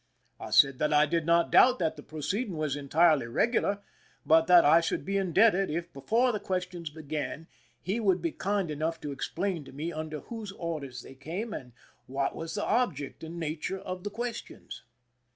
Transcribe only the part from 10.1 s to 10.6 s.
whose